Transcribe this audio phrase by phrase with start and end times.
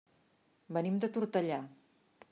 [0.77, 1.63] Venim de Tortellà.